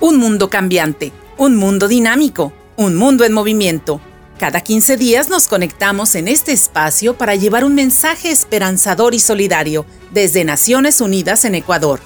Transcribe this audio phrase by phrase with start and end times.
[0.00, 4.00] Un mundo cambiante, un mundo dinámico, un mundo en movimiento.
[4.38, 9.84] Cada 15 días nos conectamos en este espacio para llevar un mensaje esperanzador y solidario
[10.12, 11.98] desde Naciones Unidas en Ecuador.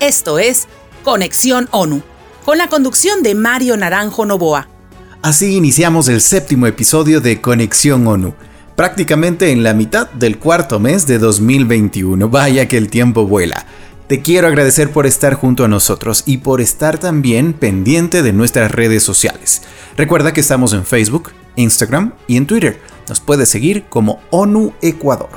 [0.00, 0.66] Esto es
[1.04, 2.02] Conexión ONU,
[2.44, 4.66] con la conducción de Mario Naranjo Novoa.
[5.22, 8.34] Así iniciamos el séptimo episodio de Conexión ONU,
[8.74, 12.28] prácticamente en la mitad del cuarto mes de 2021.
[12.28, 13.66] Vaya que el tiempo vuela.
[14.10, 18.72] Te quiero agradecer por estar junto a nosotros y por estar también pendiente de nuestras
[18.72, 19.62] redes sociales.
[19.96, 22.80] Recuerda que estamos en Facebook, Instagram y en Twitter.
[23.08, 25.28] Nos puedes seguir como ONU Ecuador.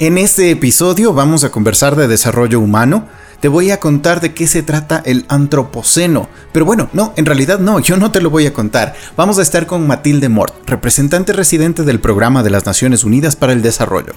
[0.00, 3.06] En este episodio vamos a conversar de desarrollo humano.
[3.38, 6.28] Te voy a contar de qué se trata el antropoceno.
[6.50, 8.96] Pero bueno, no, en realidad no, yo no te lo voy a contar.
[9.16, 13.52] Vamos a estar con Matilde Mort, representante residente del Programa de las Naciones Unidas para
[13.52, 14.14] el Desarrollo.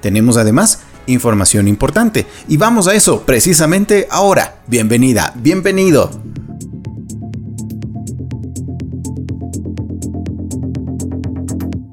[0.00, 2.26] Tenemos además información importante.
[2.48, 4.62] Y vamos a eso precisamente ahora.
[4.66, 6.10] Bienvenida, bienvenido.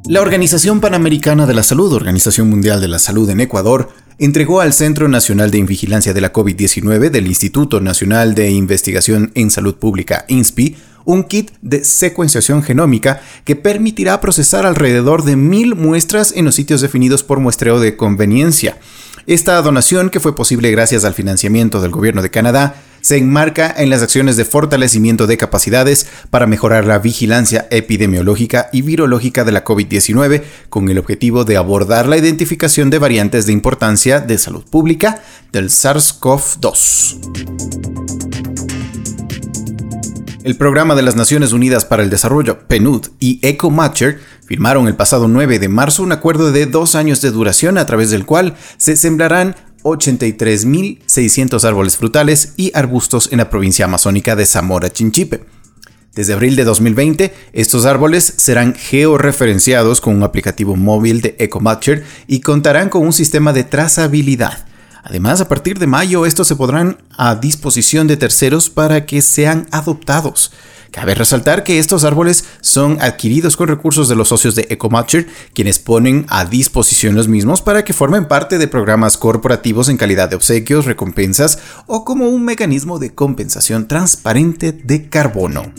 [0.09, 4.73] La Organización Panamericana de la Salud, Organización Mundial de la Salud en Ecuador, entregó al
[4.73, 10.25] Centro Nacional de Vigilancia de la COVID-19 del Instituto Nacional de Investigación en Salud Pública,
[10.27, 16.55] INSPI, un kit de secuenciación genómica que permitirá procesar alrededor de mil muestras en los
[16.55, 18.77] sitios definidos por muestreo de conveniencia.
[19.29, 23.91] Esta donación, que fue posible gracias al financiamiento del gobierno de Canadá, se enmarca en
[23.91, 29.63] las acciones de fortalecimiento de capacidades para mejorar la vigilancia epidemiológica y virológica de la
[29.63, 35.21] COVID-19 con el objetivo de abordar la identificación de variantes de importancia de salud pública
[35.51, 38.18] del SARS-CoV-2.
[40.41, 45.27] El Programa de las Naciones Unidas para el Desarrollo, PNUD, y EcoMatcher firmaron el pasado
[45.27, 48.95] 9 de marzo un acuerdo de dos años de duración a través del cual se
[48.95, 55.43] sembrarán 83.600 árboles frutales y arbustos en la provincia amazónica de Zamora Chinchipe.
[56.15, 62.39] Desde abril de 2020, estos árboles serán georreferenciados con un aplicativo móvil de EcoMatcher y
[62.39, 64.68] contarán con un sistema de trazabilidad
[65.09, 69.67] Además, a partir de mayo estos se podrán a disposición de terceros para que sean
[69.71, 70.51] adoptados.
[70.91, 75.79] Cabe resaltar que estos árboles son adquiridos con recursos de los socios de EcoMatcher, quienes
[75.79, 80.35] ponen a disposición los mismos para que formen parte de programas corporativos en calidad de
[80.35, 85.73] obsequios, recompensas o como un mecanismo de compensación transparente de carbono.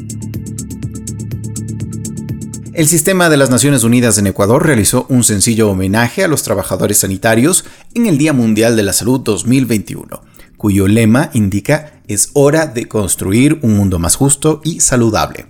[2.72, 6.98] El sistema de las Naciones Unidas en Ecuador realizó un sencillo homenaje a los trabajadores
[6.98, 7.64] sanitarios
[7.94, 10.22] en el Día Mundial de la Salud 2021,
[10.56, 15.47] cuyo lema indica es hora de construir un mundo más justo y saludable.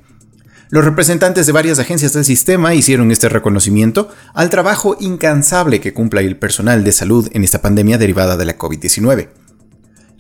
[0.71, 6.23] Los representantes de varias agencias del sistema hicieron este reconocimiento al trabajo incansable que cumple
[6.23, 9.29] el personal de salud en esta pandemia derivada de la COVID-19.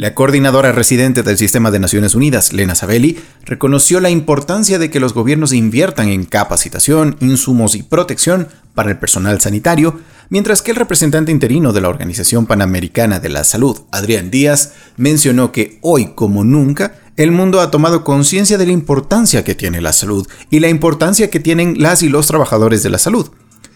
[0.00, 4.99] La coordinadora residente del Sistema de Naciones Unidas, Lena Sabelli, reconoció la importancia de que
[4.99, 10.00] los gobiernos inviertan en capacitación, insumos y protección para el personal sanitario,
[10.31, 15.53] mientras que el representante interino de la Organización Panamericana de la Salud, Adrián Díaz, mencionó
[15.53, 19.93] que hoy como nunca el mundo ha tomado conciencia de la importancia que tiene la
[19.93, 23.32] salud y la importancia que tienen las y los trabajadores de la salud.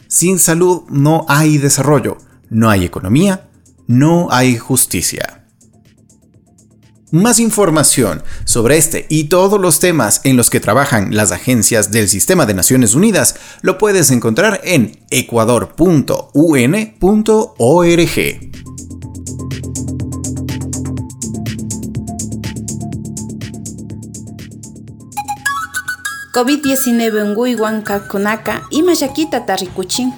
[0.08, 2.16] Sin salud no hay desarrollo,
[2.48, 3.50] no hay economía,
[3.86, 5.43] no hay justicia.
[7.14, 12.08] Más información sobre este y todos los temas en los que trabajan las agencias del
[12.08, 16.24] Sistema de Naciones Unidas lo puedes encontrar en ecuador.un.org.
[26.34, 30.12] COVID-19 nguywan kakunaka ima llakitata rikuchin.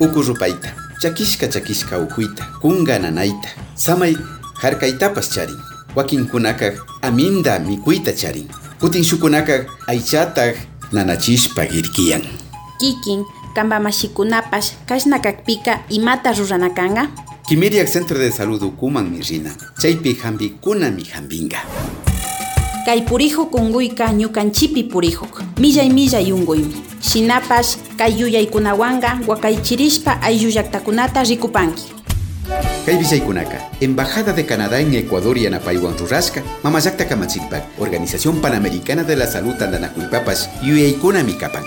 [0.00, 4.14] Uku rupaita, chakishka chakishka ujuita, kunga nanaita, samay
[4.60, 8.46] harkaitapas charin wakinkunakaq aminda mikuyta charin.
[8.80, 10.56] Kutin shukunakaq aychataq
[10.92, 12.22] nanachishpa irkiyan
[12.78, 13.24] kikin
[13.56, 17.08] kanpa mashikunapash kashnakakpika imata ruranakanqa
[17.46, 19.54] Kimiriak Centro de Salud ukuman mi rina.
[19.78, 21.62] Chaypi hampikuna mi hampinqa
[22.86, 31.95] kay purihuk unkuyqa ñukanchipi purihuk millay millay unkuymi shinapash kay yuyaykunawanqa waqaychirishpa ayllu llaqtakunata rikupanki
[32.84, 39.16] Kay Kunaka, Embajada de Canadá en Ecuador y Anapayuan Rurasca, Mamayakta Kamachikpak, Organización Panamericana de
[39.16, 41.64] la Salud Andanacuipapas, Yueikuna Mikapan.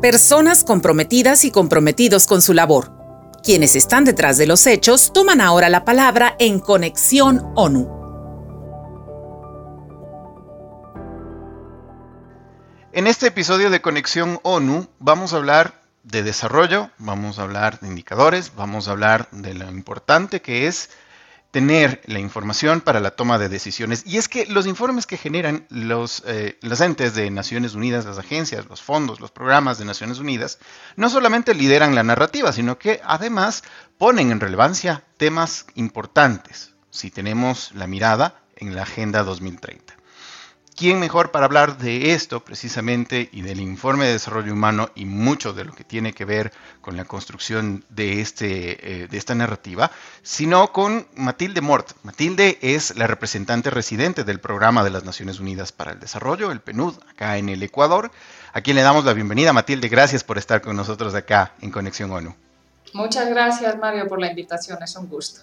[0.00, 2.92] Personas comprometidas y comprometidos con su labor.
[3.42, 7.97] Quienes están detrás de los hechos toman ahora la palabra en Conexión ONU.
[12.90, 17.88] En este episodio de Conexión ONU vamos a hablar de desarrollo, vamos a hablar de
[17.88, 20.88] indicadores, vamos a hablar de lo importante que es
[21.50, 24.04] tener la información para la toma de decisiones.
[24.06, 28.18] Y es que los informes que generan los, eh, los entes de Naciones Unidas, las
[28.18, 30.58] agencias, los fondos, los programas de Naciones Unidas,
[30.96, 33.64] no solamente lideran la narrativa, sino que además
[33.98, 39.97] ponen en relevancia temas importantes, si tenemos la mirada en la Agenda 2030.
[40.78, 45.52] ¿Quién mejor para hablar de esto precisamente y del informe de desarrollo humano y mucho
[45.52, 49.90] de lo que tiene que ver con la construcción de, este, eh, de esta narrativa,
[50.22, 51.90] sino con Matilde Mort?
[52.04, 56.60] Matilde es la representante residente del Programa de las Naciones Unidas para el Desarrollo, el
[56.60, 58.12] PNUD, acá en el Ecuador,
[58.52, 59.52] a quien le damos la bienvenida.
[59.52, 62.36] Matilde, gracias por estar con nosotros acá en Conexión ONU.
[62.94, 64.80] Muchas gracias, Mario, por la invitación.
[64.80, 65.40] Es un gusto.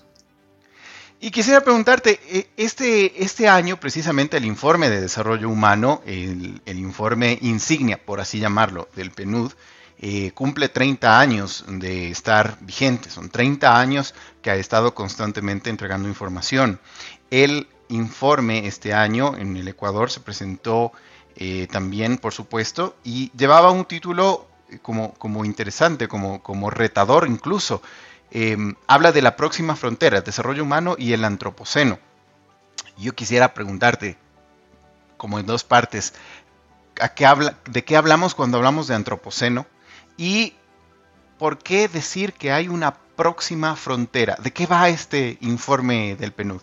[1.19, 7.37] Y quisiera preguntarte, eh, este, este año precisamente el informe de desarrollo humano, el, informe
[7.41, 9.53] insignia, por así llamarlo, del PNUD,
[9.97, 13.09] eh, cumple 30 años de estar vigente.
[13.09, 16.79] Son 30 años que ha estado constantemente entregando información.
[17.31, 20.91] El informe este año en el Ecuador se presentó
[21.37, 24.47] eh, también, por supuesto, y llevaba un título
[24.81, 27.81] como, como interesante, como, como retador incluso.
[28.31, 31.99] Em, habla de la próxima frontera, el desarrollo humano y el antropoceno.
[32.97, 34.17] Yo quisiera preguntarte,
[35.17, 36.13] como en dos partes,
[36.99, 39.65] ¿a qué habla, ¿de qué hablamos cuando hablamos de antropoceno?
[40.17, 40.53] Y
[41.37, 44.37] ¿por qué decir que hay una próxima frontera?
[44.41, 46.61] ¿De qué va este informe del PNUD?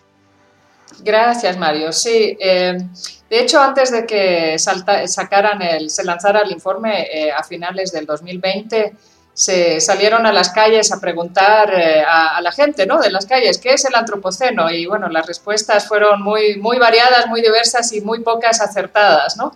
[0.99, 1.91] Gracias, Mario.
[1.91, 2.89] Sí, em,
[3.29, 8.05] de hecho, antes de que sacaran el, se lanzara el informe eh, a finales del
[8.05, 8.93] 2020,
[9.33, 12.99] se salieron a las calles a preguntar eh, a, la gente ¿no?
[12.99, 17.27] de las calles qué es el antropoceno y bueno, las respuestas fueron muy, muy variadas,
[17.27, 19.35] muy diversas y muy pocas acertadas.
[19.37, 19.55] ¿no?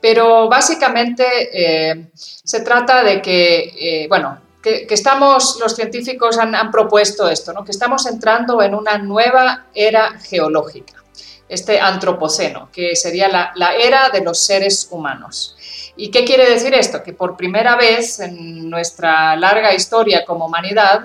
[0.00, 6.70] Pero básicamente eh, se trata de que, eh, bueno, que, estamos, los científicos han, han,
[6.70, 7.64] propuesto esto, ¿no?
[7.64, 10.95] que estamos entrando en una nueva era geológica,
[11.48, 15.56] este antropoceno, que sería la, la era de los seres humanos.
[15.96, 17.02] ¿Y qué quiere decir esto?
[17.02, 21.04] Que por primera vez en nuestra larga historia como humanidad,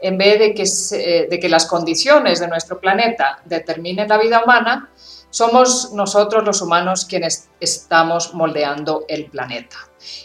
[0.00, 0.64] en vez de que,
[0.96, 4.88] eh, de que las condiciones de nuestro planeta determinen la vida humana,
[5.28, 9.76] somos nosotros los humanos quienes estamos moldeando el planeta.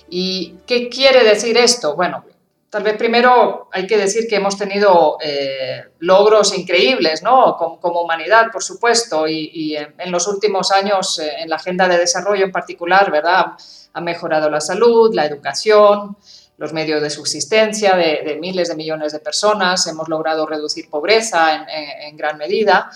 [0.09, 1.95] ¿Y qué quiere decir esto?
[1.95, 2.23] Bueno,
[2.75, 7.56] tal vez primero hay que decir que hemos tenido eh, logros increíbles, ¿no?
[7.56, 12.44] Como, humanidad, por supuesto, y, en los últimos años, eh, en la agenda de desarrollo
[12.44, 13.54] en particular, ¿verdad?
[13.94, 16.18] ha mejorado la salud, la educación,
[16.57, 22.18] los medios de subsistencia de, miles de millones de personas, hemos logrado reducir pobreza en,
[22.18, 22.89] gran medida,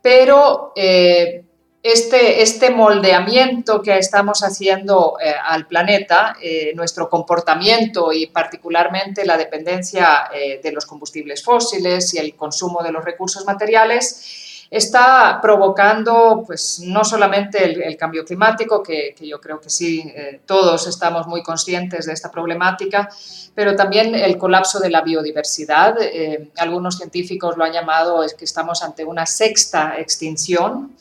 [0.00, 1.44] pero eh,
[1.82, 9.36] este, este, moldeamiento que estamos haciendo eh, al planeta, eh, nuestro comportamiento y particularmente la
[9.36, 16.80] dependencia de los combustibles fósiles y el consumo de los recursos materiales, está provocando pues,
[16.84, 22.06] no solamente el, cambio climático, que, yo creo que sí, eh, todos estamos muy conscientes
[22.06, 23.08] de esta problemática,
[23.54, 25.96] pero también el colapso de la biodiversidad.
[26.00, 30.96] Eh, algunos científicos lo han llamado es que estamos ante una sexta extinción.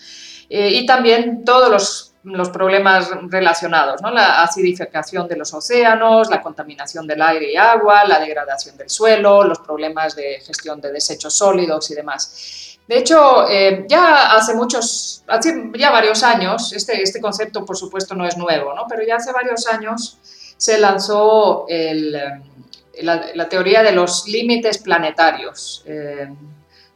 [0.50, 4.12] Eh, y también todos los los problemas relacionados, ¿no?
[4.12, 9.44] la acidificación de los océanos, la contaminación del aire y agua, la degradación del suelo,
[9.44, 12.78] los problemas de gestión de desechos sólidos y demás.
[12.88, 18.16] De hecho, eh, ya hace muchos, hace ya varios años, este, este concepto por supuesto
[18.16, 18.86] no es nuevo, ¿no?
[18.90, 20.18] pero ya hace varios años
[20.58, 25.84] se lanzó el, eh, la, teoría de los límites planetarios.
[25.86, 26.28] Eh,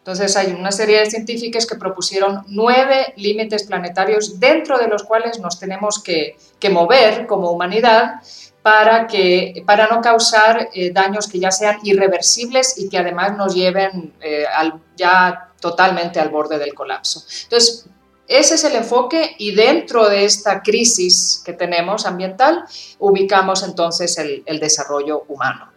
[0.03, 5.39] entonces hay una serie de científicos que propusieron nueve límites planetarios dentro de los cuales
[5.39, 6.35] nos tenemos que,
[6.69, 8.15] mover como humanidad
[8.61, 14.13] para, que, para no causar daños que ya sean irreversibles y que además nos lleven
[14.55, 17.23] al ya totalmente al borde del colapso.
[17.43, 17.85] Entonces,
[18.27, 22.63] ese es el enfoque y dentro de esta crisis que tenemos ambiental
[22.99, 25.71] ubicamos entonces el, desarrollo humano.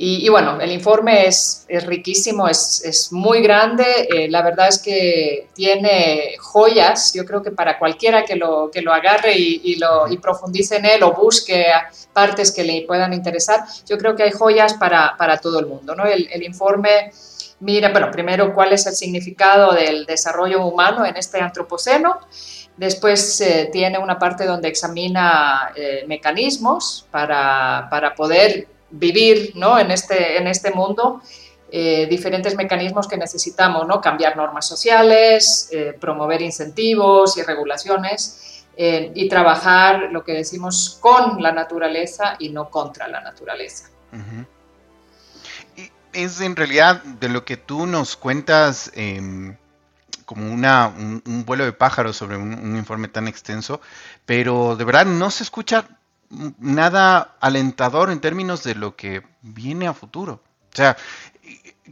[0.00, 4.78] Y, bueno, el informe es, es riquísimo, es, es, muy grande, eh, la verdad es
[4.78, 10.06] que tiene joyas, yo creo que para cualquiera que lo, que lo agarre y, lo,
[10.06, 11.66] y profundice en él o busque
[12.12, 15.96] partes que le puedan interesar, yo creo que hay joyas para, para todo el mundo.
[15.96, 16.06] ¿no?
[16.06, 17.10] El, el informe
[17.60, 22.20] mira, bueno, primero cuál es el significado del desarrollo humano en este antropoceno.
[22.76, 29.78] Después eh, tiene una parte donde examina eh, mecanismos para, poder vivir ¿no?
[29.78, 31.22] en, este, en este mundo,
[31.70, 34.00] eh, diferentes mecanismos que necesitamos, ¿no?
[34.00, 42.36] cambiar normas sociales, promover incentivos y regulaciones y trabajar lo que decimos con la naturaleza
[42.38, 43.90] y no contra la naturaleza.
[46.12, 49.56] es en realidad de lo que tú nos cuentas em,
[50.28, 53.80] como una, un, vuelo de pájaros sobre un, informe tan extenso,
[54.26, 55.86] pero de verdad no se escucha
[56.30, 60.42] nada alentador en términos de lo que viene a futuro.
[60.72, 60.96] O sea,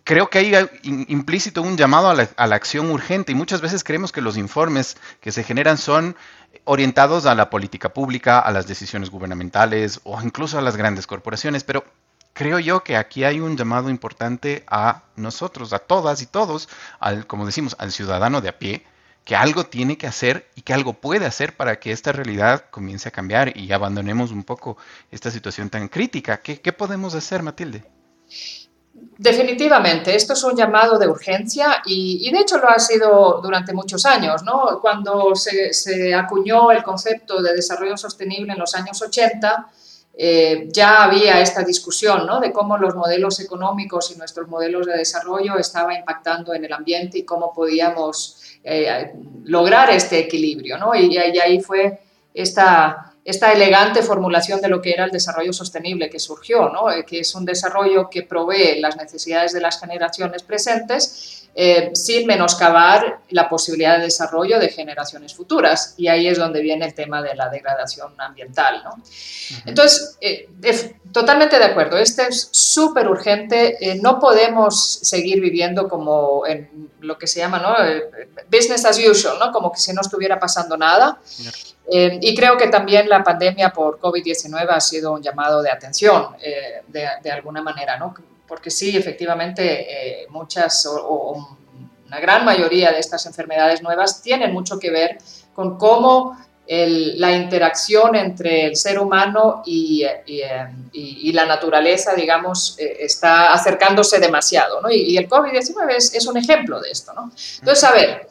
[0.04, 3.82] creo que hay implícito un llamado a la, a la, acción urgente y muchas veces
[3.82, 6.16] creemos que los informes que se generan son
[6.64, 11.64] orientados a la política pública, a las decisiones gubernamentales o incluso a las grandes corporaciones,
[11.64, 11.84] pero
[12.32, 16.68] creo yo que aquí hay un llamado importante a nosotros, a todas y todos,
[17.00, 18.84] al, como decimos, al ciudadano de a pie,
[19.26, 23.08] que algo tiene que hacer y que algo puede hacer para que esta realidad comience
[23.08, 24.76] a cambiar y abandonemos un poco
[25.10, 26.40] esta situación tan crítica.
[26.40, 27.82] ¿Qué, podemos hacer, Matilde?
[29.18, 34.06] Definitivamente, esto es un llamado de urgencia y, de hecho lo ha sido durante muchos
[34.06, 34.78] años, ¿no?
[34.80, 39.66] Cuando se, se, acuñó el concepto de desarrollo sostenible en los años 80,
[40.18, 42.40] eh, ya había esta discusión ¿no?
[42.40, 47.18] de cómo los modelos económicos y nuestros modelos de desarrollo estaban impactando en el ambiente
[47.18, 48.35] y cómo podíamos
[48.66, 49.12] eh,
[49.44, 50.76] lograr este equilibrio.
[50.78, 50.94] ¿no?
[50.94, 52.00] Y, ahí fue
[52.34, 56.90] esta, esta elegante formulación de lo que era el desarrollo sostenible que surgió, ¿no?
[56.90, 62.26] Eh, que es un desarrollo que provee las necesidades de las generaciones presentes eh, sin
[62.26, 65.94] menoscabar la posibilidad de desarrollo de generaciones futuras.
[65.96, 68.82] Y ahí es donde viene el tema de la degradación ambiental.
[68.84, 69.02] ¿no?
[69.64, 70.50] Entonces, eh,
[71.12, 73.78] totalmente de acuerdo, este es súper urgente.
[73.80, 77.74] Eh, no podemos seguir viviendo como en lo que se llama ¿no?
[78.54, 79.50] business as usual, ¿no?
[79.50, 81.18] como que si no estuviera pasando nada.
[81.88, 86.36] Y creo que también la pandemia por COVID-19 ha sido un llamado de atención,
[86.88, 88.14] de, de, alguna manera, ¿no?
[88.46, 91.56] porque sí, efectivamente, eh, muchas o,
[92.06, 95.18] una gran mayoría de estas enfermedades nuevas tienen mucho que ver
[95.54, 96.38] con cómo
[96.68, 100.04] la interacción entre el ser humano y,
[101.32, 104.90] la naturaleza, digamos, eh, está acercándose demasiado, ¿no?
[104.90, 107.30] Y, el COVID-19 es, es, un ejemplo de esto, ¿no?
[107.60, 108.28] Entonces, a ver,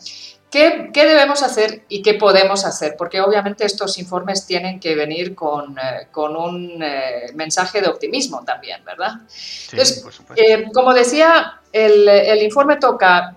[0.55, 2.95] ¿Qué, debemos hacer y qué podemos hacer?
[2.97, 8.81] Porque obviamente estos informes tienen que venir con, eh, un eh, mensaje de optimismo también,
[8.85, 9.15] ¿verdad?
[9.71, 10.05] Entonces,
[10.37, 13.35] eh, como decía, el, informe toca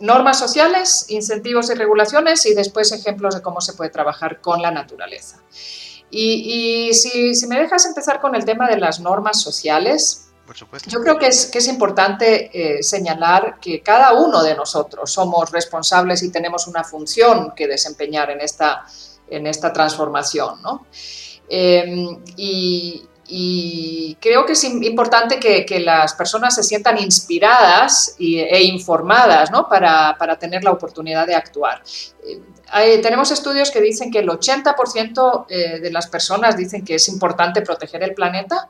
[0.00, 4.70] normas sociales, incentivos y regulaciones y después ejemplos de cómo se puede trabajar con la
[4.70, 5.40] naturaleza.
[6.08, 10.31] Y, si, si me dejas empezar con el tema de las normas sociales,
[10.86, 15.50] yo creo que es, que es importante eh, señalar que cada uno de nosotros somos
[15.50, 18.84] responsables y tenemos una función que desempeñar en esta,
[19.28, 20.60] en esta transformación.
[20.62, 20.86] ¿no?
[21.48, 23.08] Em, y,
[24.20, 29.68] creo que es importante que, que, las personas se sientan inspiradas e informadas ¿no?
[29.70, 31.82] para, para, tener la oportunidad de actuar.
[32.74, 37.08] Eh, tenemos estudios que dicen que el 80% eh, de las personas dicen que es
[37.08, 38.68] importante proteger el planeta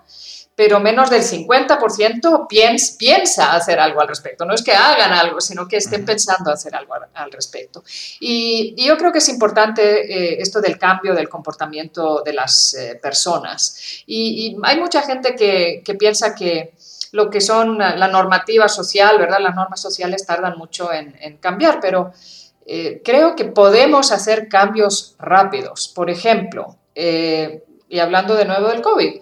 [0.55, 4.45] pero menos del 50% piensa, piensa hacer algo al respecto.
[4.45, 7.83] No es que hagan algo, sino que estén pensando hacer algo al, respecto.
[8.21, 12.99] Y, yo creo que es importante eh, esto del cambio del comportamiento de las eh,
[13.01, 14.03] personas.
[14.07, 16.75] Y, hay mucha gente que, piensa que
[17.13, 19.39] lo que son la normativa social, ¿verdad?
[19.41, 22.13] Las normas sociales tardan mucho en, cambiar, pero
[22.67, 25.89] eh, creo que podemos hacer cambios rápidos.
[25.95, 29.21] Por ejemplo, y hablando de nuevo del COVID,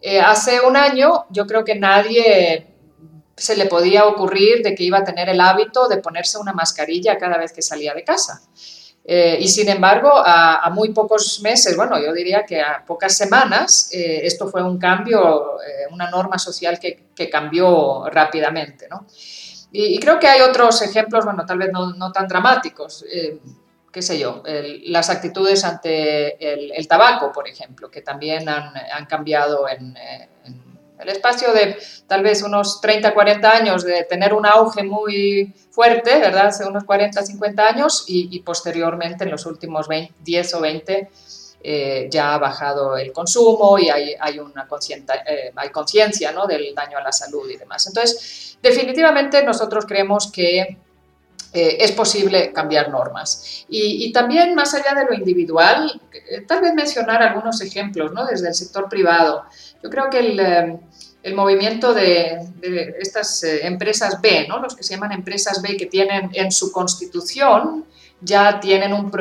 [0.00, 2.66] eh, hace un año yo creo que nadie
[3.36, 7.18] se le podía ocurrir de que iba a tener el hábito de ponerse una mascarilla
[7.18, 8.42] cada vez que salía de casa.
[9.04, 13.88] Eh, y sin embargo, a, muy pocos meses, bueno, yo diría que a pocas semanas,
[13.92, 15.56] eh, esto fue un cambio,
[15.90, 19.06] una norma social que, cambió rápidamente, ¿no?
[19.72, 23.04] Y, creo que hay otros ejemplos, bueno, tal vez no, no tan dramáticos
[23.92, 24.42] qué sé yo,
[24.84, 26.36] las actitudes ante
[26.76, 29.96] el, tabaco, por ejemplo, que también han, cambiado en,
[30.98, 31.76] el espacio de
[32.06, 36.46] tal vez unos 30, 40 años de tener un auge muy fuerte, ¿verdad?
[36.48, 41.10] Hace unos 40, 50 años y, posteriormente en los últimos 10 o 20
[41.60, 44.68] eh, ya ha bajado el consumo y hay, hay una
[45.26, 46.46] eh, conciencia ¿no?
[46.46, 47.86] del daño a la salud y demás.
[47.86, 50.78] Entonces, definitivamente nosotros creemos que
[51.52, 53.64] eh, es posible cambiar normas.
[53.68, 58.26] Y, también más allá de lo individual, eh, tal vez mencionar algunos ejemplos ¿no?
[58.26, 59.44] desde el sector privado.
[59.82, 62.38] Yo creo que el, eh, movimiento de,
[63.00, 64.60] estas empresas B, ¿no?
[64.60, 67.84] los que se llaman empresas B, que tienen en su constitución
[68.20, 69.12] ya tienen un,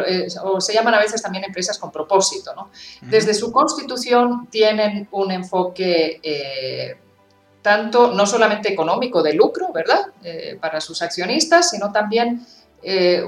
[0.43, 2.72] o se llaman a veces también empresas con propósito, ¿no?
[3.01, 6.19] Desde su constitución tienen un enfoque
[7.68, 12.48] tanto no solamente económico de lucro, ¿verdad?, eh, para sus accionistas, sino también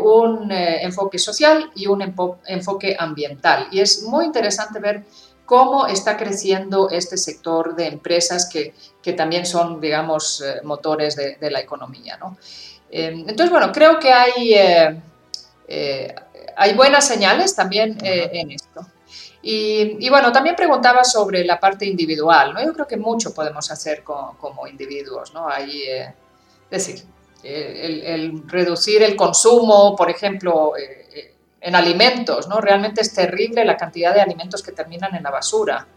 [0.01, 2.01] un enfoque social y un
[2.45, 3.67] enfoque ambiental.
[3.71, 5.03] Y es muy interesante ver
[5.43, 8.73] cómo está creciendo este sector de empresas que,
[9.13, 12.15] también son, digamos, motores de, la economía.
[12.17, 12.37] ¿no?
[12.89, 14.53] entonces, bueno, creo que hay,
[16.55, 18.85] hay buenas señales también en esto.
[19.51, 22.63] Y, bueno, también preguntaba sobre la parte individual, ¿no?
[22.63, 25.49] Yo creo que mucho podemos hacer como individuos, ¿no?
[25.49, 26.13] Ahí, eh,
[26.69, 27.03] es decir,
[27.41, 32.61] eh, el, reducir el consumo, por ejemplo, eh, en alimentos, ¿no?
[32.61, 35.87] Realmente es terrible la cantidad de alimentos que terminan en la basura.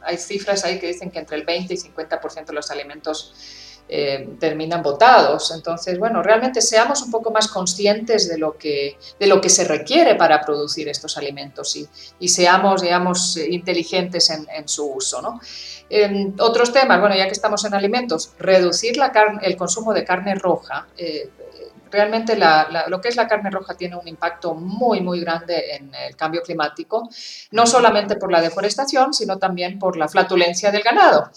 [0.00, 3.34] hay cifras ahí que dicen que entre el 20 y 50% de los alimentos
[3.92, 5.50] eh, terminan votados.
[5.50, 9.64] Entonces, bueno, realmente seamos un poco más conscientes de lo que, de lo que se
[9.64, 11.88] requiere para producir estos alimentos y,
[12.20, 15.20] y seamos, digamos, inteligentes en, su uso.
[15.20, 15.40] ¿no?
[16.38, 19.10] otros temas, bueno, ya que estamos en alimentos, reducir la
[19.42, 20.86] el consumo de carne roja.
[20.96, 21.28] Eh,
[21.90, 26.16] realmente lo que es la carne roja tiene un impacto muy, muy grande en el
[26.16, 27.08] cambio climático,
[27.50, 31.30] no solamente por la deforestación, sino también por la flatulencia del ganado,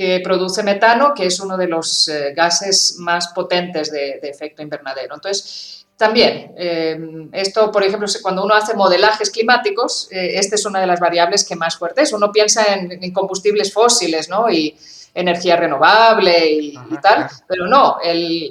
[0.00, 5.14] que produce metano, que es uno de los eh, gases más potentes de, efecto invernadero.
[5.14, 6.98] Entonces, también, eh,
[7.32, 11.44] esto, por ejemplo, cuando uno hace modelajes climáticos, eh, esta es una de las variables
[11.44, 12.14] que más fuerte es.
[12.14, 14.48] Uno piensa en, combustibles fósiles, ¿no?
[14.50, 14.74] Y,
[15.12, 17.98] energía renovable y, tal, pero no,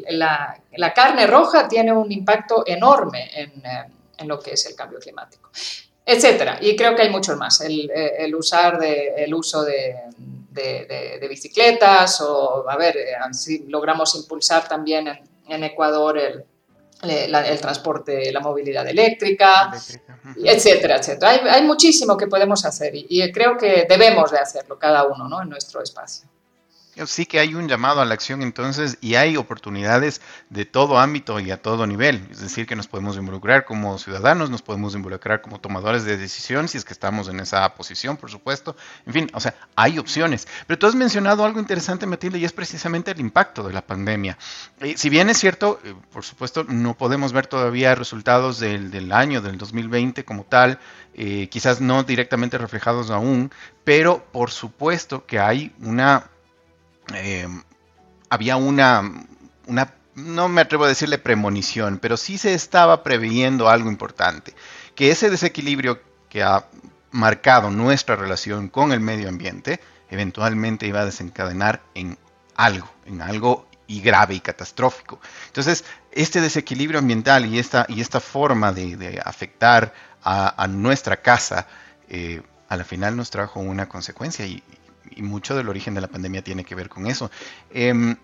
[0.10, 5.50] la, carne roja tiene un impacto enorme en, lo que es el cambio climático,
[6.06, 6.60] etcétera.
[6.62, 9.96] Y creo que hay muchos más, el, usar de, el uso de,
[11.28, 12.96] bicicletas o, a ver,
[13.32, 15.08] si logramos impulsar también
[15.48, 16.46] en, Ecuador el,
[17.04, 19.72] el, transporte, la movilidad eléctrica,
[20.44, 21.32] etcétera, etcétera.
[21.32, 25.28] Hay, hay, muchísimo que podemos hacer y, y, creo que debemos de hacerlo cada uno
[25.28, 25.42] ¿no?
[25.42, 26.29] en nuestro espacio.
[27.06, 31.40] Sí que hay un llamado a la acción entonces y hay oportunidades de todo ámbito
[31.40, 32.28] y a todo nivel.
[32.32, 36.68] Es decir, que nos podemos involucrar como ciudadanos, nos podemos involucrar como tomadores de decisión
[36.68, 38.76] si es que estamos en esa posición, por supuesto.
[39.06, 40.48] En fin, o sea, hay opciones.
[40.68, 44.38] Pero tú has mencionado algo interesante, Matilde, y es precisamente el impacto de la pandemia.
[44.80, 49.12] Eh, si bien es cierto, eh, por supuesto, no podemos ver todavía resultados del, del
[49.12, 50.80] año, del 2020 como tal,
[51.14, 53.52] eh, quizás no directamente reflejados aún,
[53.84, 56.30] pero por supuesto que hay una
[57.16, 57.48] eh,
[58.30, 59.26] había una,
[59.68, 64.54] una, no me atrevo a decirle premonición, pero sí se estaba previendo algo importante,
[64.96, 66.66] que ese desequilibrio que ha
[67.12, 72.18] marcado nuestra relación con el medio ambiente, eventualmente iba a desencadenar en
[72.56, 75.20] algo, en algo y grave y catastrófico.
[75.48, 79.94] Entonces, este desequilibrio ambiental y esta, y esta forma de, afectar
[80.24, 81.66] a, nuestra casa,
[82.08, 84.64] eh, a la final nos trajo una consecuencia y,
[85.12, 87.32] y mucho del origen de la pandemia tiene que ver con eso.
[87.72, 88.16] Em,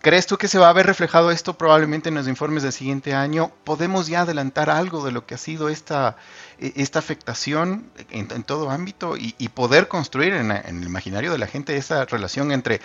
[0.00, 3.14] ¿Crees tú que se va a ver reflejado esto probablemente en los informes del siguiente
[3.14, 3.50] año?
[3.64, 6.16] ¿Podemos ya adelantar algo de lo que ha sido esta,
[6.60, 11.76] e, esta afectación en, todo ámbito y, poder construir en, el imaginario de la gente
[11.76, 12.80] esa relación entre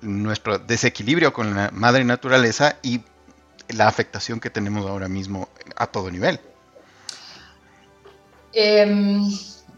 [0.00, 3.02] nuestro desequilibrio con la madre naturaleza y
[3.68, 6.40] la afectación que tenemos ahora mismo a todo nivel?
[8.54, 9.30] Em,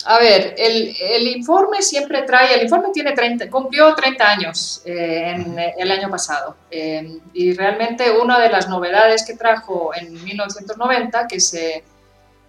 [0.07, 5.59] a ver, el, informe siempre trae, el informe tiene 30, cumplió 30 años eh, en,
[5.59, 11.41] el año pasado eh, y realmente una de las novedades que trajo en 1990 que
[11.41, 11.85] se,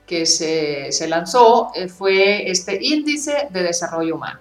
[0.05, 4.39] que se, lanzó eh, fue este índice de desarrollo humano.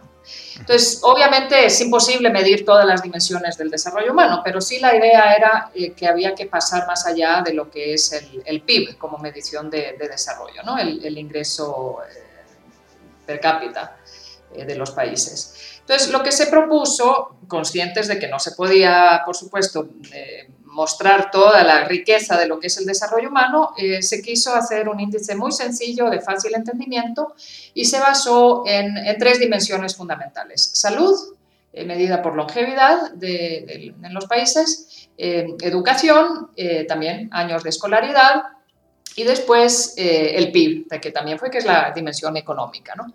[0.59, 5.35] Entonces, obviamente es imposible medir todas las dimensiones del desarrollo humano, pero sí la idea
[5.35, 8.13] era que había que pasar más allá de lo que es
[8.45, 10.79] el, PIB como medición de, desarrollo, ¿no?
[10.79, 11.99] el, el ingreso
[13.27, 13.97] per cápita
[14.55, 15.81] eh, de los países.
[15.81, 21.31] Entonces, lo que se propuso, conscientes de que no se podía, por supuesto, eh, mostrar
[21.31, 25.01] toda la riqueza de lo que es el desarrollo humano, eh, se quiso hacer un
[25.01, 27.35] índice muy sencillo, de fácil entendimiento,
[27.75, 30.71] y se basó en, tres dimensiones fundamentales.
[30.75, 31.17] Salud,
[31.73, 36.51] medida por longevidad en los países, educación,
[36.87, 38.45] también años de escolaridad,
[39.17, 42.95] y después eh, el PIB, que también fue que es la dimensión económica.
[42.97, 43.13] ¿no?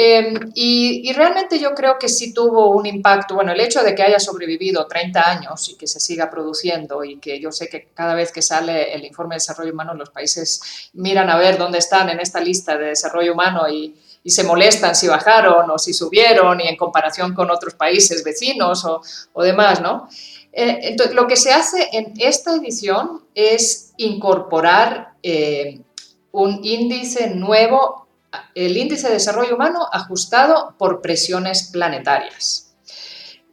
[0.00, 4.02] Em, y, realmente yo creo que sí tuvo un impacto, bueno, el hecho de que
[4.02, 8.14] haya sobrevivido 30 años y que se siga produciendo y que yo sé que cada
[8.14, 12.10] vez que sale el informe de desarrollo humano los países miran a ver dónde están
[12.10, 16.60] en esta lista de desarrollo humano y, y se molestan si bajaron o si subieron
[16.60, 19.00] y en comparación con otros países vecinos o,
[19.32, 20.08] o demás, ¿no?
[20.60, 25.82] Eh, lo que se hace en esta edición es incorporar eh,
[26.32, 28.08] un índice nuevo,
[28.56, 32.74] el índice de desarrollo humano ajustado por presiones planetarias.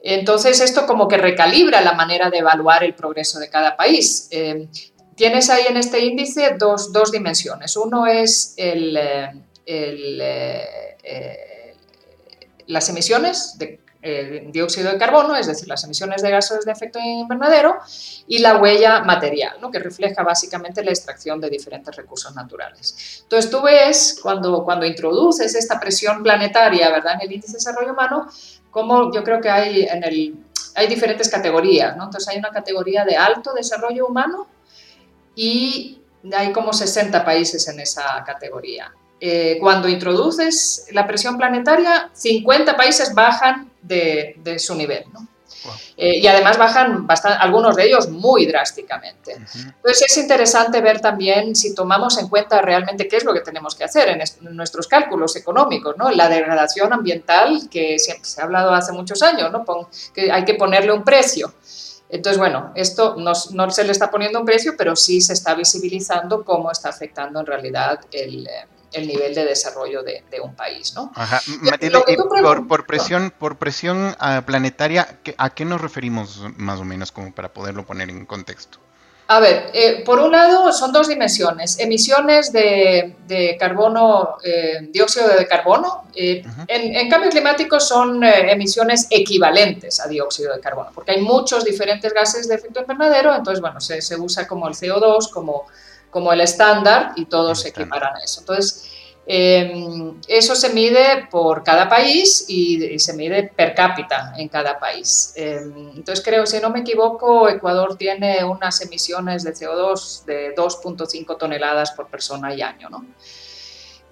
[0.02, 4.28] Entonces, esto como que recalibra la manera de evaluar el progreso de cada país.
[4.32, 4.68] Eh,
[5.14, 7.78] tienes ahí en este índice dos, dos dimensiones.
[7.78, 8.56] Uno es
[12.66, 13.85] las emisiones de
[14.52, 17.80] dióxido de carbono, es decir, las emisiones de gases de efecto invernadero,
[18.28, 19.72] y la huella material, ¿no?
[19.72, 23.22] que refleja básicamente la extracción de diferentes recursos naturales.
[23.24, 27.16] Entonces, tú ves cuando, cuando introduces esta presión planetaria ¿verdad?
[27.16, 28.28] en el índice de desarrollo humano,
[28.72, 30.36] como yo creo que hay, en el,
[30.76, 32.06] hay diferentes categorías, ¿no?
[32.06, 34.48] Entonces hay una categoría de alto desarrollo humano
[35.34, 36.02] y
[36.36, 38.92] hay como 60 países en esa categoría.
[39.28, 45.28] Eh, cuando introduces la presión planetaria, 50 países bajan de, de su nivel, ¿no?
[45.98, 49.34] Eh, y además bajan bastante, algunos de ellos muy drásticamente.
[49.34, 53.74] Entonces es interesante ver también si tomamos en cuenta realmente qué es lo que tenemos
[53.74, 56.12] que hacer en, nuestros cálculos económicos, ¿no?
[56.12, 59.66] La degradación ambiental que siempre se ha hablado hace muchos años, ¿no?
[60.14, 61.52] que hay que ponerle un precio.
[62.10, 65.56] Entonces, bueno, esto no, no, se le está poniendo un precio, pero sí se está
[65.56, 70.94] visibilizando cómo está afectando en realidad el, eh, el nivel de desarrollo de, un país,
[70.96, 71.12] ¿no?
[71.16, 71.42] Ajá.
[71.62, 72.00] Matilde,
[72.68, 77.54] por, presión, por presión ah, planetaria, ¿a qué nos referimos más o menos como para
[77.54, 78.80] poderlo poner en contexto?
[79.28, 85.48] A ver, eh, por un lado son dos dimensiones, emisiones de, carbono, eh, dióxido de
[85.48, 86.04] carbono.
[86.14, 92.14] Eh, en, cambio climático son emisiones equivalentes a dióxido de carbono, porque hay muchos diferentes
[92.14, 95.66] gases de efecto invernadero, entonces, bueno, se, se usa como el CO2, como
[96.10, 98.42] como el estándar y todos se equiparan a eso.
[98.42, 98.92] Entonces,
[99.26, 105.34] em, eso se mide por cada país y, se mide per cápita en cada país.
[105.36, 111.38] Em, entonces, creo, si no me equivoco, Ecuador tiene unas emisiones de CO2 de 2.5
[111.38, 113.06] toneladas por persona y año, ¿no?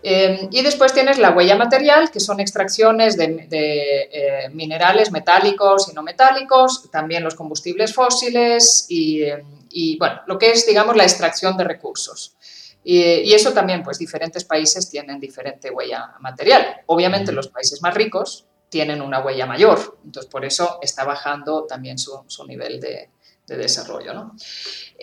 [0.05, 5.93] Em, y después tienes la huella material, que son extracciones de, eh, minerales metálicos y
[5.93, 9.23] no metálicos, también los combustibles fósiles y,
[9.69, 12.35] y bueno, lo que es, digamos, la extracción de recursos.
[12.83, 16.81] Y, eso también, pues diferentes países tienen diferente huella material.
[16.87, 21.97] Obviamente los países más ricos tienen una huella mayor, entonces por eso está bajando también
[21.97, 23.09] su, su nivel de,
[23.53, 24.13] de desarrollo.
[24.13, 24.35] ¿no?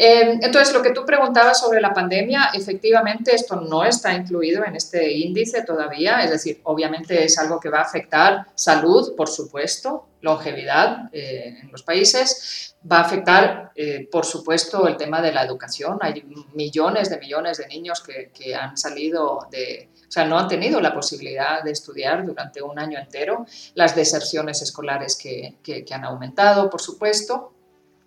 [0.02, 4.76] Eh, entonces, lo que tú preguntabas sobre la pandemia, efectivamente esto no está incluido en
[4.76, 10.06] este índice todavía, es decir, obviamente es algo que va a afectar salud, por supuesto,
[10.22, 15.44] longevidad eh, en los países, va a afectar, eh, por supuesto, el tema de la
[15.44, 15.98] educación.
[16.00, 20.80] Hay millones de millones de niños que, han salido de, o sea, no han tenido
[20.80, 26.80] la posibilidad de estudiar durante un año entero, las deserciones escolares que han aumentado, por
[26.80, 27.52] supuesto.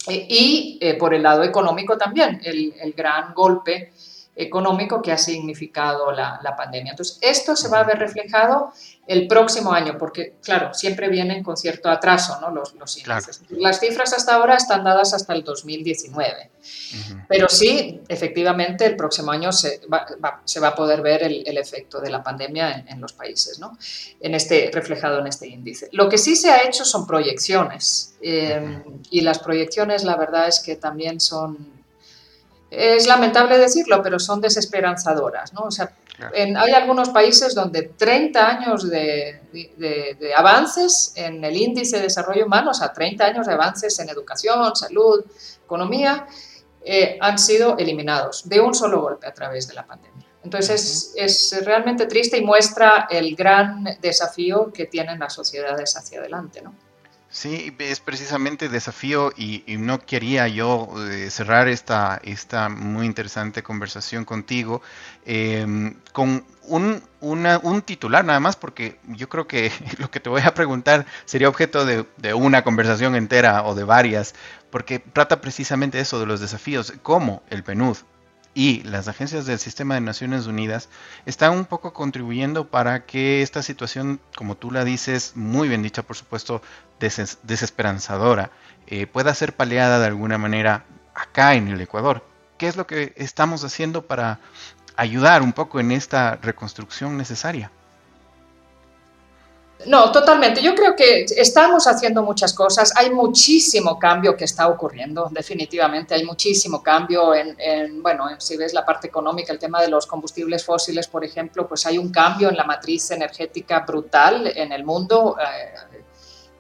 [0.08, 3.94] Eh, y eh, por el lado económico también, el, el, gran golpe
[4.36, 6.92] económico que ha significado la, la, pandemia.
[6.92, 8.74] Entonces, esto se va a ver reflejado
[9.06, 12.50] el próximo año, porque, claro, siempre vienen con cierto atraso ¿no?
[12.50, 13.42] los, los índices.
[13.50, 16.50] Las cifras hasta ahora están dadas hasta el 2019,
[17.28, 21.58] pero sí, efectivamente, el próximo año se va, se va a poder ver el, el
[21.58, 23.78] efecto de la pandemia en, en, los países, ¿no?
[24.20, 25.90] en este, reflejado en este índice.
[25.92, 30.62] Lo que sí se ha hecho son proyecciones, eh, y las proyecciones, la verdad es
[30.62, 31.83] que también son
[32.76, 35.54] es lamentable decirlo, pero son desesperanzadoras.
[35.54, 35.62] ¿no?
[35.62, 35.94] O sea,
[36.34, 42.46] en, hay algunos países donde 30 años de, de, avances en el índice de desarrollo
[42.46, 45.24] humano, o sea, 30 años de avances en educación, salud,
[45.64, 46.28] economía,
[46.84, 50.26] eh, han sido eliminados de un solo golpe a través de la pandemia.
[50.44, 56.20] Entonces es, es, realmente triste y muestra el gran desafío que tienen las sociedades hacia
[56.20, 56.62] adelante.
[56.62, 56.76] ¿no?
[57.34, 63.64] Sí, es precisamente desafío y, y no quería yo eh, cerrar esta, esta muy interesante
[63.64, 64.84] conversación contigo
[65.26, 70.30] eh, con un, una, un, titular nada más, porque yo creo que lo que te
[70.30, 74.36] voy a preguntar sería objeto de, de, una conversación entera o de varias,
[74.70, 77.98] porque trata precisamente eso de los desafíos, cómo el PNUD
[78.54, 80.90] y las agencias del sistema de Naciones Unidas
[81.26, 86.04] están un poco contribuyendo para que esta situación, como tú la dices, muy bien dicha
[86.04, 86.62] por supuesto,
[87.00, 88.52] des desesperanzadora,
[88.88, 90.86] eh, pueda ser paliada de alguna manera
[91.16, 92.26] acá en el Ecuador.
[92.58, 94.40] ¿Qué es lo que estamos haciendo para
[94.96, 97.72] ayudar un poco en esta reconstrucción necesaria?
[99.86, 100.62] No, totalmente.
[100.62, 102.94] Yo creo que estamos haciendo muchas cosas.
[102.96, 106.16] Hay muchísimo cambio que está ocurriendo, definitivamente.
[106.16, 110.08] Hay muchísimo cambio en, en, bueno, si ves la parte económica, el tema de los
[110.08, 114.84] combustibles fósiles, por ejemplo, pues hay un cambio en la matriz energética brutal en el
[114.84, 116.00] mundo eh,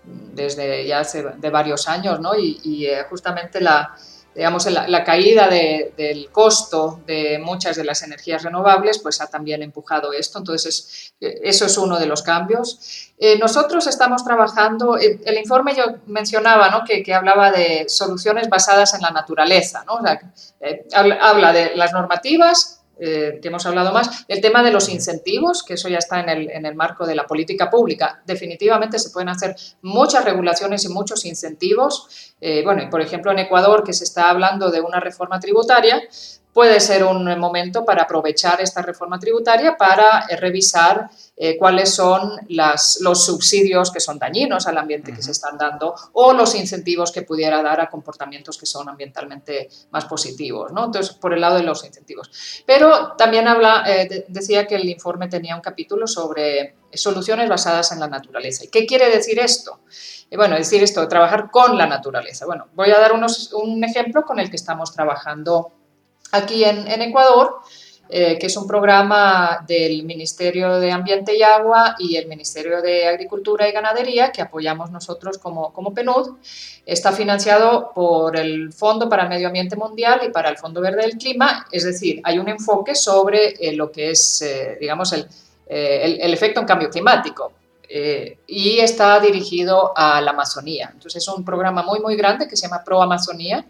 [0.05, 2.35] desde ya hace de varios años, ¿no?
[2.35, 3.95] Y, y eh, justamente la,
[4.35, 10.11] digamos, la, caída del costo de muchas de las energías renovables, pues ha también empujado
[10.13, 10.39] esto.
[10.39, 13.11] Entonces, eso es uno de los cambios.
[13.17, 16.83] Eh, nosotros estamos trabajando, el, informe yo mencionaba, ¿no?
[16.83, 19.99] que, hablaba de soluciones basadas en la naturaleza, ¿no?
[20.59, 25.63] Eh, habla de las normativas, eh, que hemos hablado más, el tema de los incentivos,
[25.63, 28.21] que eso ya está en el, en el, marco de la política pública.
[28.25, 32.35] Definitivamente se pueden hacer muchas regulaciones y muchos incentivos.
[32.39, 36.01] Eh, bueno, por ejemplo, en Ecuador, que se está hablando de una reforma tributaria,
[36.53, 42.39] puede ser un momento para aprovechar esta reforma tributaria para eh, revisar eh, cuáles son
[42.49, 47.11] las, los subsidios que son dañinos al ambiente que se están dando o los incentivos
[47.11, 50.71] que pudiera dar a comportamientos que son ambientalmente más positivos.
[50.71, 50.85] ¿no?
[50.85, 52.63] Entonces, por el lado de los incentivos.
[52.65, 57.99] Pero también habla, eh, decía que el informe tenía un capítulo sobre soluciones basadas en
[57.99, 58.65] la naturaleza.
[58.65, 59.79] ¿Y qué quiere decir esto?
[60.35, 62.47] bueno, decir esto, trabajar con la naturaleza.
[62.47, 65.71] Bueno, voy a dar unos, un ejemplo con el que estamos trabajando
[66.33, 67.59] aquí en, Ecuador,
[68.09, 73.07] eh, que es un programa del Ministerio de Ambiente y Agua y el Ministerio de
[73.07, 76.37] Agricultura y Ganadería, que apoyamos nosotros como, como PNUD.
[76.85, 81.03] Está financiado por el Fondo para el Medio Ambiente Mundial y para el Fondo Verde
[81.03, 85.27] del Clima, es decir, hay un enfoque sobre eh, lo que es, eh, digamos, el,
[85.67, 87.53] el, efecto en cambio climático.
[88.47, 90.89] y está dirigido a la Amazonía.
[90.93, 93.63] Entonces es un programa muy, muy grande que se llama Pro Amazonía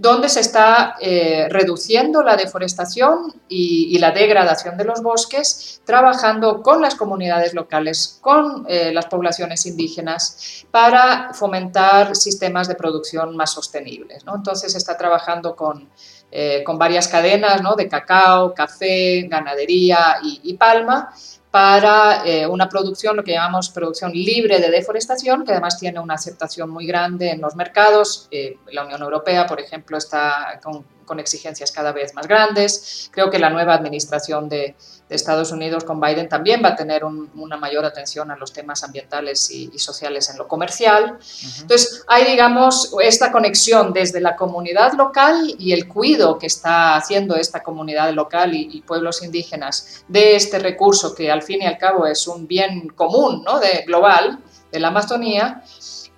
[0.00, 6.80] donde se está eh, reduciendo la deforestación y, la degradación de los bosques, trabajando con
[6.80, 14.24] las comunidades locales, con eh, las poblaciones indígenas, para fomentar sistemas de producción más sostenibles.
[14.34, 15.90] Entonces se está trabajando con,
[16.30, 21.12] eh, con varias cadenas de cacao, café, ganadería y palma,
[21.50, 26.14] para eh, una producción, lo que llamamos producción libre de deforestación, que además tiene una
[26.14, 28.28] aceptación muy grande en los mercados.
[28.30, 33.10] Eh, la Unión Europea, por ejemplo, está con con exigencias cada vez más grandes.
[33.12, 34.76] Creo que la nueva administración de,
[35.10, 39.50] Estados Unidos con Biden también va a tener una mayor atención a los temas ambientales
[39.50, 41.18] y, sociales en lo comercial.
[41.60, 47.34] Entonces, hay, digamos, esta conexión desde la comunidad local y el cuidado que está haciendo
[47.34, 52.06] esta comunidad local y, pueblos indígenas de este recurso que al fin y al cabo
[52.06, 53.60] es un bien común, ¿no?
[53.60, 54.38] de, global,
[54.72, 55.62] de la Amazonía,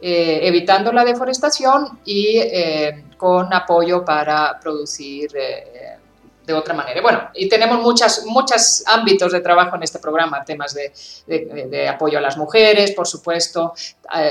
[0.01, 5.97] eh, evitando la deforestación y eh, con apoyo para producir eh,
[6.45, 7.01] de otra manera.
[7.01, 12.21] Bueno, y tenemos muchas, muchos ámbitos de trabajo en este programa, temas de, apoyo a
[12.21, 13.73] las mujeres, por supuesto,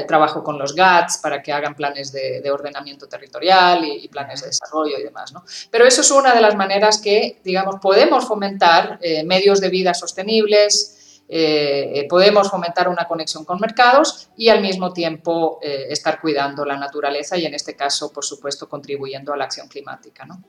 [0.07, 4.97] trabajo con los GATS para que hagan planes de, ordenamiento territorial y, planes de desarrollo
[4.97, 5.31] y demás.
[5.31, 5.43] ¿no?
[5.69, 10.97] Pero eso es una de las maneras que, digamos, podemos fomentar medios de vida sostenibles,
[11.33, 16.75] eh, podemos fomentar una conexión con mercados y al mismo tiempo eh, estar cuidando la
[16.75, 20.25] naturaleza y en este caso, por supuesto, contribuyendo a la acción climática.
[20.25, 20.43] ¿no?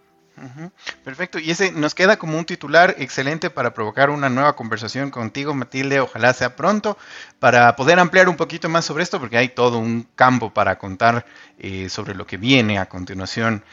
[1.05, 5.55] Perfecto, y ese nos queda como un titular excelente para provocar una nueva conversación contigo,
[5.55, 6.99] Matilde, ojalá sea pronto,
[7.39, 11.25] para poder ampliar un poquito más sobre esto, porque hay todo un campo para contar
[11.59, 13.65] eh, sobre lo que viene a continuación.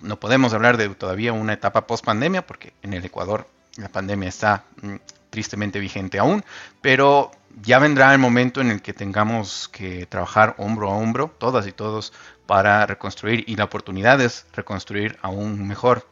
[0.00, 4.28] no podemos hablar de todavía una etapa post pandemia, porque en el Ecuador la pandemia
[4.28, 4.96] está mm,
[5.30, 6.44] tristemente vigente aún,
[6.80, 7.30] pero
[7.62, 11.72] ya vendrá el momento en el que tengamos que trabajar hombro a hombro, todas y
[11.72, 12.12] todos,
[12.46, 16.06] para reconstruir y la oportunidad es reconstruir aún mejor.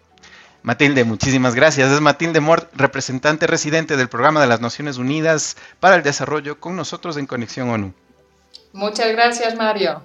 [0.63, 1.91] Matilde, muchísimas gracias.
[1.93, 6.75] Es Matilde Mort, representante residente del Programa de las Naciones Unidas para el Desarrollo con
[6.75, 7.93] nosotros en Conexión ONU.
[8.73, 10.03] Muchas gracias, Mario.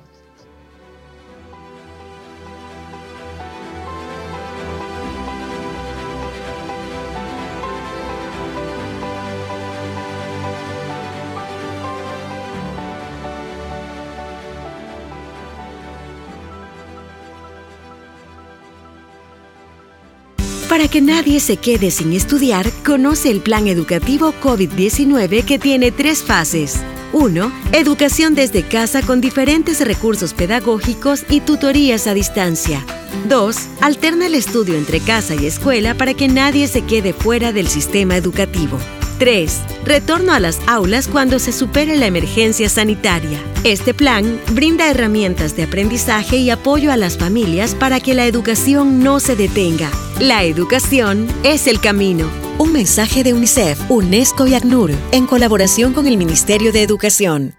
[20.70, 26.22] Para que nadie se quede sin estudiar, conoce el plan educativo COVID-19 que tiene tres
[26.22, 26.78] fases.
[27.12, 27.52] 1.
[27.72, 32.86] Educación desde casa con diferentes recursos pedagógicos y tutorías a distancia.
[33.28, 33.58] 2.
[33.82, 38.16] Alterna el estudio entre casa y escuela para que nadie se quede fuera del sistema
[38.16, 38.78] educativo.
[39.20, 39.62] 3.
[39.84, 43.38] Retorno a las aulas cuando se supere la emergencia sanitaria.
[43.64, 49.04] Este plan brinda herramientas de aprendizaje y apoyo a las familias para que la educación
[49.04, 49.92] no se detenga.
[50.20, 52.30] La educación es el camino.
[52.58, 57.56] Un mensaje de UNICEF, UNESCO y ACNUR, en colaboración con el Ministerio de Educación.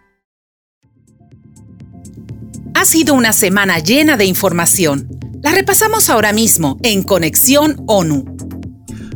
[2.74, 5.08] Ha sido una semana llena de información.
[5.42, 8.29] La repasamos ahora mismo en Conexión ONU.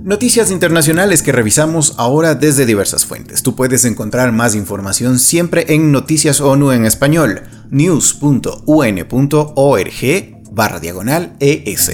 [0.04, 3.42] Noticias internacionales que revisamos ahora desde diversas fuentes.
[3.42, 7.40] Tú puedes encontrar más información siempre en Noticias ONU en español,
[7.70, 8.60] news.un.org
[10.52, 11.90] barra diagonal ES.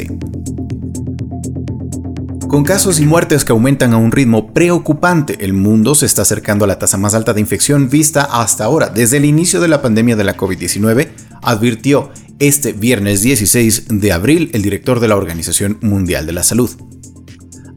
[2.49, 6.65] Con casos y muertes que aumentan a un ritmo preocupante, el mundo se está acercando
[6.65, 8.89] a la tasa más alta de infección vista hasta ahora.
[8.89, 11.11] Desde el inicio de la pandemia de la COVID-19,
[11.43, 16.73] advirtió este viernes 16 de abril el director de la Organización Mundial de la Salud.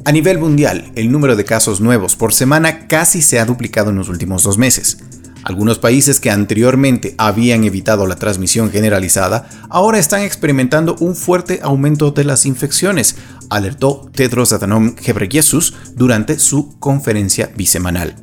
[0.06, 3.96] A nivel mundial, el número de casos nuevos por semana casi se ha duplicado en
[3.96, 4.98] los últimos dos meses.
[5.44, 12.12] Algunos países que anteriormente habían evitado la transmisión generalizada ahora están experimentando un fuerte aumento
[12.12, 13.16] de las infecciones,
[13.50, 18.23] alertó Tedros Adhanom Ghebreyesus durante su conferencia bisemanal.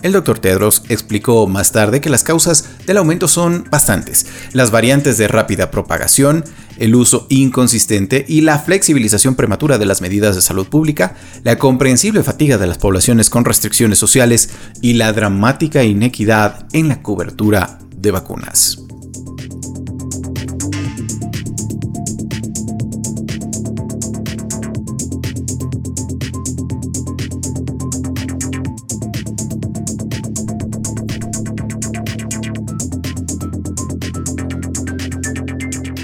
[0.00, 4.26] El doctor Tedros explicó más tarde que las causas del aumento son bastantes.
[4.52, 6.44] Las variantes de rápida propagación,
[6.78, 12.22] el uso inconsistente y la flexibilización prematura de las medidas de salud pública, la comprensible
[12.22, 18.12] fatiga de las poblaciones con restricciones sociales y la dramática inequidad en la cobertura de
[18.12, 18.87] vacunas.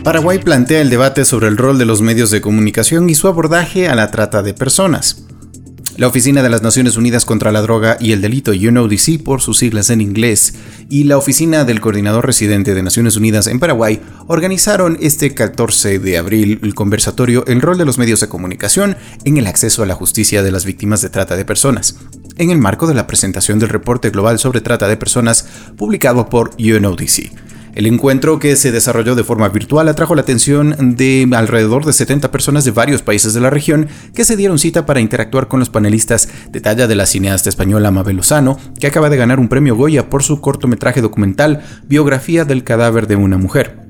[0.04, 3.88] Paraguay plantea el debate sobre el rol de los medios de comunicación y su abordaje
[3.88, 5.24] a la trata de personas.
[5.96, 9.56] La Oficina de las Naciones Unidas contra la Droga y el Delito, UNODC por sus
[9.56, 10.56] siglas en inglés,
[10.90, 16.18] y la Oficina del Coordinador Residente de Naciones Unidas en Paraguay organizaron este 14 de
[16.18, 19.94] abril el conversatorio El rol de los medios de comunicación en el acceso a la
[19.94, 21.96] justicia de las víctimas de trata de personas,
[22.36, 26.50] en el marco de la presentación del reporte global sobre trata de personas publicado por
[26.58, 27.53] UNODC.
[27.74, 32.30] El encuentro que se desarrolló de forma virtual atrajo la atención de alrededor de 70
[32.30, 35.70] personas de varios países de la región que se dieron cita para interactuar con los
[35.70, 39.74] panelistas de talla de la cineasta española Mabel Lozano, que acaba de ganar un premio
[39.74, 43.83] Goya por su cortometraje documental Biografía del cadáver de una mujer.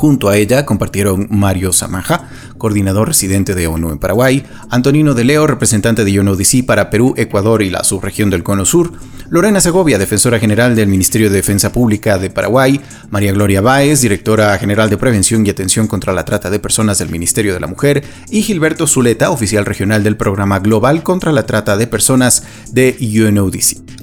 [0.00, 5.46] Junto a ella compartieron Mario Samanja, coordinador residente de ONU en Paraguay, Antonino de Leo,
[5.46, 8.94] representante de UNODC para Perú, Ecuador y la subregión del Cono Sur,
[9.28, 14.56] Lorena Segovia, defensora general del Ministerio de Defensa Pública de Paraguay, María Gloria Báez, directora
[14.56, 18.02] general de Prevención y Atención contra la Trata de Personas del Ministerio de la Mujer,
[18.30, 24.00] y Gilberto Zuleta, oficial regional del Programa Global contra la Trata de Personas de UNODC.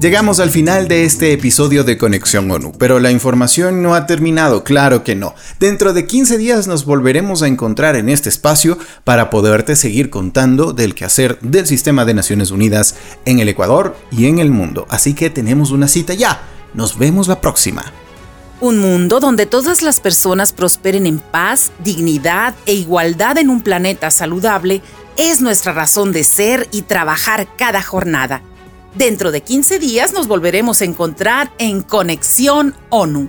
[0.00, 4.62] Llegamos al final de este episodio de Conexión ONU, pero la información no ha terminado,
[4.62, 5.34] claro que no.
[5.58, 10.72] Dentro de 15 días nos volveremos a encontrar en este espacio para poderte seguir contando
[10.72, 14.86] del quehacer del sistema de Naciones Unidas en el Ecuador y en el mundo.
[14.88, 16.42] Así que tenemos una cita ya.
[16.74, 17.92] Nos vemos la próxima.
[18.60, 24.12] Un mundo donde todas las personas prosperen en paz, dignidad e igualdad en un planeta
[24.12, 24.80] saludable
[25.16, 28.42] es nuestra razón de ser y trabajar cada jornada.
[28.98, 33.28] Dentro de 15 días nos volveremos a encontrar en Conexión ONU.